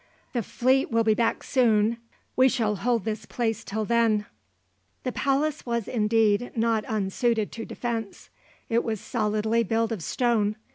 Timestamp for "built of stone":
9.63-10.55